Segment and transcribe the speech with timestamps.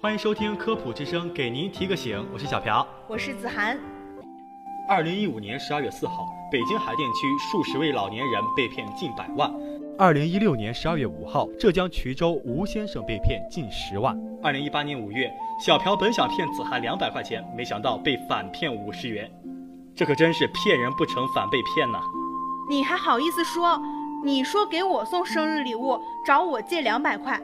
[0.00, 3.76] 欢迎收听科普之声，给您提个醒，我是小朴，我是子涵。
[4.88, 9.52] 二零一五年十二月四号，北京海淀区数十位老年人被骗近百万。
[9.98, 14.16] 二零一六年十二月五号，浙江衢州吴先生被骗近十万。
[14.40, 15.28] 二零一八年五月，
[15.66, 19.28] 小朴本想骗子涵两百块钱，没想到被反骗五十元，
[19.96, 21.98] 这可真是骗人不成反被骗呐！
[22.70, 23.82] 你还好意思说？
[24.24, 27.40] 你说给我送生日礼物，找我借两百块。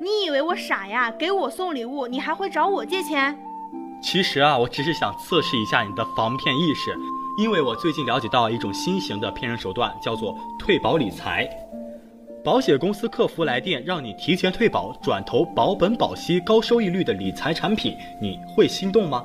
[0.00, 1.10] 你以为我傻呀？
[1.12, 3.38] 给我送礼物，你还会找我借钱？
[4.02, 6.94] 其实啊，我只是想测试一下你的防骗意识，
[7.38, 11.48] 因为我最近了解到一种新型的骗人手段，叫做退保理财。
[12.44, 19.24] 保险公司客服来电让你提前退保，转投保本保息、高收益率的理财产品，你会心动吗？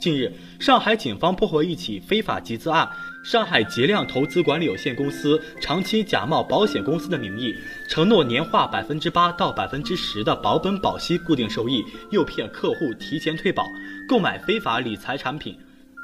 [0.00, 2.88] 近日，上海警方破获一起非法集资案。
[3.22, 7.54] 上海捷亮投资管理有限公司长期假冒保险公司的名义，
[7.86, 13.66] 承诺年化百分之八到百分之十的保本保息固定收益，诱骗客户提前退保，
[14.08, 15.54] 购买非法理财产品。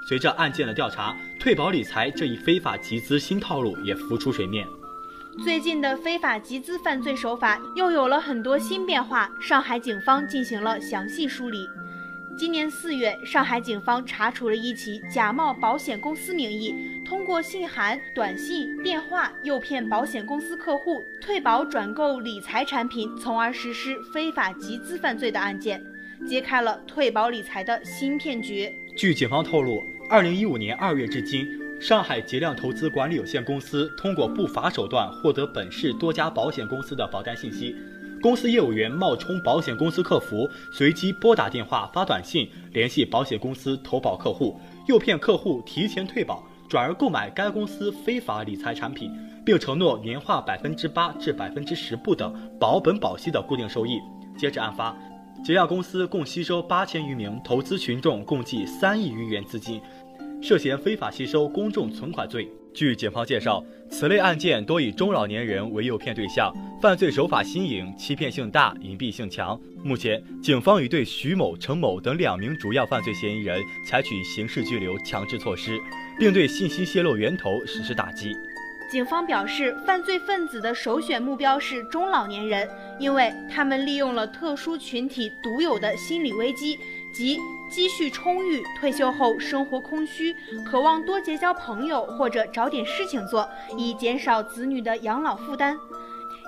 [0.07, 4.67] 随着案件的调查，退保理财这一非法集资新套路也浮出水面。
[5.43, 11.67] 最近的非法集资犯罪手法又有了很多新变化，上海警方进行了详细梳理。
[12.39, 25.83] 今年四月，上海警方查处了一起假冒保险公司名义，通过信函、短信、电话诱骗保险公司客户退保转购理财产品，从而实施非法集资犯罪的案件，
[26.29, 28.71] 揭开了退保理财的新骗局。
[28.95, 31.49] 据警方透露，二零一五年二月至今，
[31.81, 37.75] 上海捷亮投资管理有限公司通过不法手段获得本市多家保险公司的保单信息。
[38.23, 49.13] 公司业务员冒充保险公司客服，随机拨打电话、发短信联系保险公司投保客户，诱骗客户提前退保，转而购买该公司非法理财产品，
[49.45, 54.01] 并承诺年化百分之八至百分之十不等保本保息的固定收益。
[54.37, 54.97] 截至案发，
[55.45, 59.81] 捷亚公司共吸收八千余名投资群众共计三亿余元资金，
[60.43, 62.49] 涉嫌非法吸收公众存款罪。
[62.75, 69.59] 据警方介绍，此类案件多以中老年人为诱骗对象，犯罪手法新颖，欺骗性大，隐蔽性强。
[69.83, 75.81] 目前，警方已对徐某、程某等两名主要犯罪嫌疑人采取刑事拘留强制措施，
[76.19, 78.37] 并对信息泄露源头实施打击。
[78.91, 82.69] 警方表示，犯罪分子的首选目标是中老年人，
[83.01, 86.79] 因为他们利用了特殊群体独有的心理危机
[87.13, 87.39] 即。
[87.69, 90.33] 积蓄充裕，退休后生活空虚，
[90.65, 95.77] 渴望多结交朋友或者找点事情做，以减少子女的养老负担。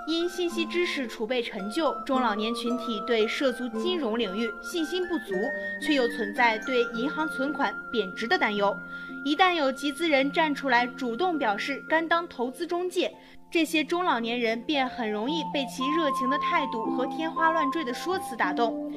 [0.08, 5.34] 因信息知识储备陈旧，中老年群体对涉足金融领域信心不足，
[5.82, 8.74] 却又存在对银行存款贬值的担忧。
[9.22, 13.14] 一旦有集资人站出来主动表示甘当投资中介，
[13.50, 18.90] 这些中老年人便很容易被其热情的态度和天花乱坠的说辞打动。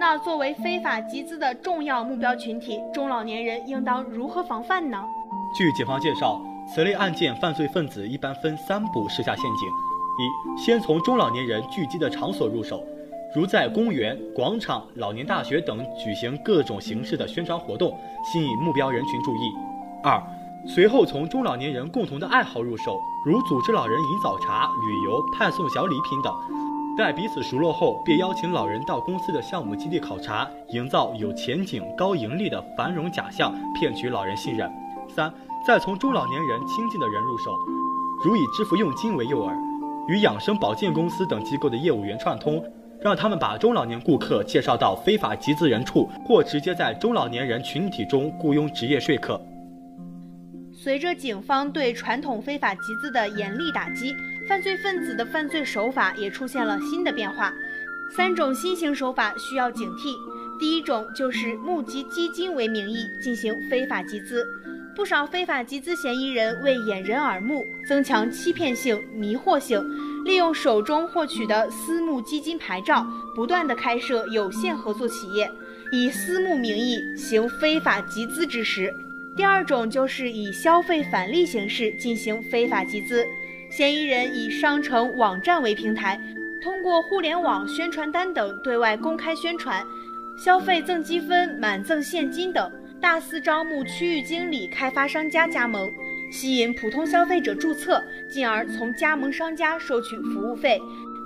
[0.00, 5.00] 那作为非法集资的重要目标群体，中老年人应当如何防范呢？
[5.56, 6.42] 据警方介绍，
[6.74, 9.68] 此类案件犯罪分子一般分三步设下陷阱：
[10.18, 12.82] 一、先从中老年人聚集的场所入手，
[13.34, 17.90] 如在公园、广场、老年大学等举行各种形式的宣传活动，
[18.24, 19.52] 吸引目标人群注意；
[20.02, 20.22] 二、
[20.66, 26.34] 随后从中老年人共同的爱好入手，如组织老人饮早茶、旅游、派送小礼品等。
[26.96, 34.72] 待彼此熟络后，便邀请老人到公司的项目基地考察，营造有前景、高盈利的繁荣假象，骗取老人信任。
[35.14, 35.30] 三，
[35.66, 37.50] 再从中老年人亲近的人入手，
[38.24, 39.54] 如以支付佣金为诱饵，
[40.08, 42.64] 与养生保健公司等机构的业务员串通，
[43.00, 49.40] 让他们把中老年顾客介绍到非法集资人处，或直接在中老年人群体中雇佣职业说客。
[50.72, 54.14] 随着警方对传统非法集资的严厉打击。
[54.48, 57.52] 犯罪分子的犯罪手法也出现了新的变化，
[58.16, 60.14] 三种新型手法需要警惕。
[60.60, 64.46] 第一种就是募集基金为名义进行非法集资，
[64.96, 69.78] 不少非法集资嫌疑人为掩人耳目，增强欺骗性、迷惑性，
[70.24, 75.50] 利用手中获取的私募基金牌照，不断的开设有限合作企业，
[75.92, 78.90] 以私募名义行非法集资之实。
[79.36, 83.22] 第二种就是以消费返利形式进行非法集资。
[83.70, 86.18] 嫌疑人以商城网站为平台，
[86.64, 89.84] 通过互联网宣传单等对外公开宣传，
[90.38, 95.90] 消费赠积分、满赠现金等，大肆招募区域经理、开发商家加盟，
[96.32, 100.80] 吸引普通消费者注册，进而从加盟商家收取服务费，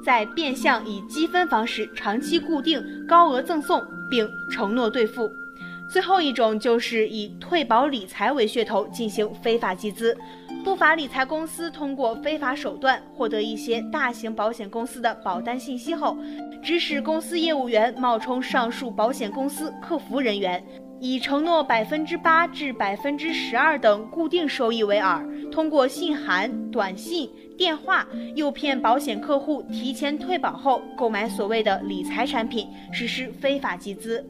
[0.04, 5.32] 再变相以积分方式长期固定、高额赠送，并承诺兑付。
[5.88, 10.16] 最后一种就是以退保理财为噱头进行非法集资，
[10.62, 16.16] 不法理财公司通过非法手段获得一些大型保险公司的保单信息后，
[16.62, 20.62] 指使公司业务员冒充上述保险公司客服人员，
[21.02, 34.22] 以承诺百分之八至百分之十二等固定收益为饵，通过信函、短信、电话诱骗保险客户提前退保后购买所谓的理财产品，实施非法集资。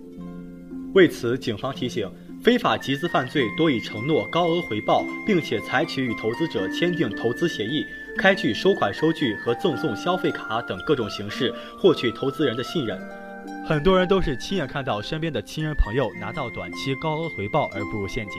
[0.95, 2.09] 为此，警方提醒，
[2.41, 7.85] 非法集资犯罪多以承诺高额回报，并且采取与投资者签订投资协议、
[8.17, 12.97] 开具收款收据和赠送消费卡等各种形式获取投资人的信任。
[13.67, 18.35] 很多人都是亲眼看到身边的亲人朋友拿到短期高额回报而步入陷阱。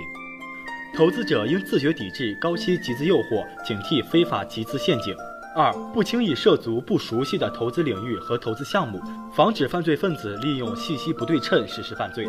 [0.93, 5.15] 投资者应自觉抵制高息集资诱惑，警惕非法集资陷阱。
[5.55, 9.01] 二、不轻易涉足不熟悉的投资领域和投资项目，
[9.33, 12.27] 防止犯罪分子利用信息不对称实施犯罪。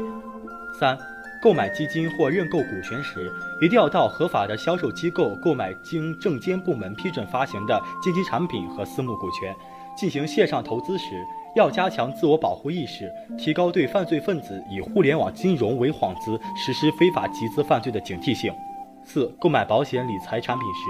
[0.78, 0.96] 三、
[1.42, 9.54] 购买基金或认购股权时，一定要到合法的销售机构购买经证监部门批准发行的基金产品和私募股权。
[9.96, 11.24] 进行线上投资时，
[11.54, 18.52] 要加强自我保护意识，提高对犯罪分子以互联网金融为幌子实施非法集资犯罪的警惕性。
[19.04, 20.82] 四、购买保险理财产品时。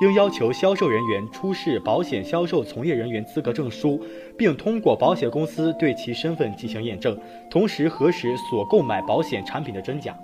[0.00, 4.00] 应要求销售人员出示保险销售从业人员资格证书，
[4.36, 7.18] 并通过保险公司对其身份进行验证，
[7.50, 10.16] 同时核实所购买保险产品的真假。